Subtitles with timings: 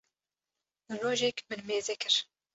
[1.01, 2.15] rojek min mêze kir